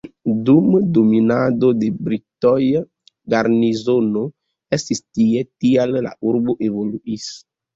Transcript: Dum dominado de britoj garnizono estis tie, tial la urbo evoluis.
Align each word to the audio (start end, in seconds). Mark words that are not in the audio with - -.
Dum 0.45 0.67
dominado 0.97 1.69
de 1.81 1.89
britoj 2.07 2.57
garnizono 3.35 4.25
estis 4.79 5.03
tie, 5.05 5.45
tial 5.63 5.97
la 6.09 6.15
urbo 6.33 6.61
evoluis. 6.71 7.31